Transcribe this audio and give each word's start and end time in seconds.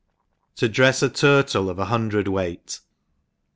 jTii 0.57 0.69
Jrejs 0.69 1.03
a 1.03 1.09
Turtle 1.09 1.69
of 1.69 1.77
a 1.77 1.85
hundred 1.85 2.27
Weight. 2.27 2.79